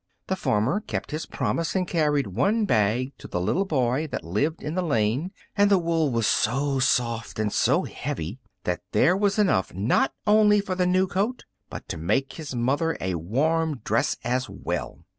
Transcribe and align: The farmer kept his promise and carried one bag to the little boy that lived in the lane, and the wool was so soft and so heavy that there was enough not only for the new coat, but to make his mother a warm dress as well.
The 0.25 0.35
farmer 0.35 0.79
kept 0.79 1.11
his 1.11 1.27
promise 1.27 1.75
and 1.75 1.87
carried 1.87 2.25
one 2.25 2.65
bag 2.65 3.15
to 3.19 3.27
the 3.27 3.39
little 3.39 3.65
boy 3.65 4.07
that 4.07 4.23
lived 4.23 4.63
in 4.63 4.73
the 4.73 4.81
lane, 4.81 5.29
and 5.55 5.69
the 5.69 5.77
wool 5.77 6.09
was 6.11 6.25
so 6.25 6.79
soft 6.79 7.37
and 7.37 7.53
so 7.53 7.83
heavy 7.83 8.39
that 8.63 8.81
there 8.93 9.15
was 9.15 9.37
enough 9.37 9.75
not 9.75 10.11
only 10.25 10.59
for 10.59 10.73
the 10.73 10.87
new 10.87 11.05
coat, 11.05 11.45
but 11.69 11.87
to 11.89 11.97
make 11.97 12.33
his 12.33 12.55
mother 12.55 12.97
a 12.99 13.13
warm 13.13 13.77
dress 13.83 14.17
as 14.23 14.49
well. 14.49 15.05